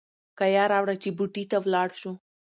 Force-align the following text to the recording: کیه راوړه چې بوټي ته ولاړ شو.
کیه 0.37 0.63
راوړه 0.71 0.95
چې 1.01 1.09
بوټي 1.17 1.43
ته 1.51 1.57
ولاړ 1.63 1.87
شو. 1.99 2.11